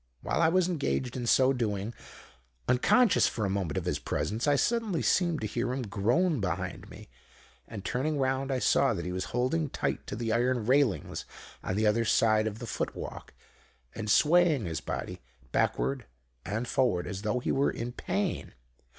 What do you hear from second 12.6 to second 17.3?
foot walk, and swaying his body backward and forward, as